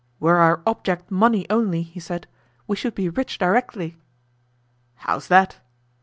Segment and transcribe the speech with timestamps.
[0.19, 2.25] "Were our object money only," he said,
[2.65, 3.97] "we should be rich directly."
[4.95, 5.59] "How's that?"